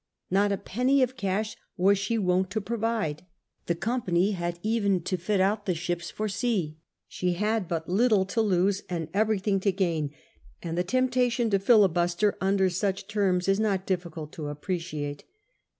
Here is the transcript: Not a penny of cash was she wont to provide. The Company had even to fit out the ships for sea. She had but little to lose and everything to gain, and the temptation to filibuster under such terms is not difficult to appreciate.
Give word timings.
Not 0.31 0.51
a 0.51 0.57
penny 0.57 1.03
of 1.03 1.15
cash 1.15 1.55
was 1.77 1.99
she 1.99 2.17
wont 2.17 2.49
to 2.49 2.59
provide. 2.59 3.23
The 3.67 3.75
Company 3.75 4.31
had 4.31 4.57
even 4.63 5.03
to 5.03 5.15
fit 5.15 5.39
out 5.39 5.67
the 5.67 5.75
ships 5.75 6.09
for 6.09 6.27
sea. 6.27 6.79
She 7.07 7.33
had 7.33 7.67
but 7.67 7.87
little 7.87 8.25
to 8.25 8.41
lose 8.41 8.81
and 8.89 9.09
everything 9.13 9.59
to 9.59 9.71
gain, 9.71 10.09
and 10.63 10.75
the 10.75 10.83
temptation 10.83 11.51
to 11.51 11.59
filibuster 11.59 12.35
under 12.41 12.67
such 12.67 13.07
terms 13.07 13.47
is 13.47 13.59
not 13.59 13.85
difficult 13.85 14.31
to 14.31 14.47
appreciate. 14.47 15.23